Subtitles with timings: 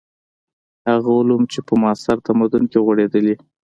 [0.89, 3.35] هغه علوم چې په معاصر تمدن کې غوړېدلي.